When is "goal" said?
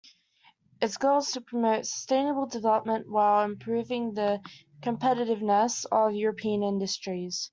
0.97-1.19